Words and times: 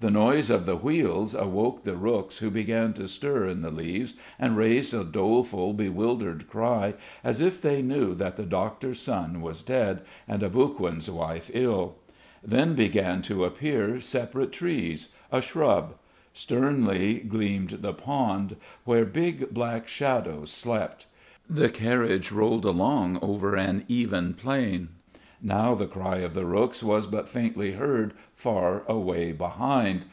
The 0.00 0.10
noise 0.10 0.50
of 0.50 0.66
the 0.66 0.74
wheels 0.74 1.32
awoke 1.32 1.84
the 1.84 1.94
rooks 1.96 2.38
who 2.38 2.50
began 2.50 2.92
to 2.94 3.06
stir 3.06 3.46
in 3.46 3.62
the 3.62 3.70
leaves 3.70 4.14
and 4.36 4.56
raised 4.56 4.92
a 4.92 5.04
doleful, 5.04 5.74
bewildered 5.74 6.50
cry 6.50 6.94
as 7.22 7.40
if 7.40 7.62
they 7.62 7.82
knew 7.82 8.12
that 8.16 8.34
the 8.36 8.42
doctor's 8.42 8.98
son 8.98 9.40
was 9.40 9.62
dead 9.62 10.00
and 10.26 10.42
Aboguin's 10.42 11.08
wife 11.08 11.52
ill. 11.54 11.94
Then 12.42 12.74
began 12.74 13.22
to 13.22 13.44
appear 13.44 14.00
separate 14.00 14.50
trees, 14.50 15.10
a 15.30 15.40
shrub. 15.40 15.94
Sternly 16.32 17.20
gleamed 17.20 17.78
the 17.82 17.92
pond, 17.94 18.56
where 18.84 19.04
big 19.04 19.50
black 19.54 19.86
shadows 19.86 20.50
slept. 20.50 21.06
The 21.48 21.68
carriage 21.68 22.32
rolled 22.32 22.64
along 22.64 23.20
over 23.22 23.54
an 23.54 23.84
even 23.86 24.34
plain. 24.34 24.88
Now 25.44 25.74
the 25.74 25.88
cry 25.88 26.18
of 26.18 26.34
the 26.34 26.46
rooks 26.46 26.84
was 26.84 27.08
but 27.08 27.28
faintly 27.28 27.72
heard 27.72 28.14
far 28.32 28.84
away 28.86 29.32
behind. 29.32 30.04